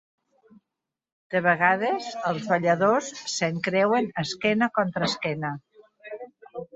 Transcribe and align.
De 1.33 1.41
vegades, 1.47 2.07
els 2.29 2.47
balladors 2.53 3.09
s'encreuen 3.33 4.07
esquena 4.23 4.71
contra 4.79 5.11
esquena. 5.13 5.53